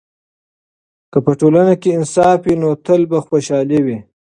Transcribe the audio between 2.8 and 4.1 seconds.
تل به خوشحاله وي.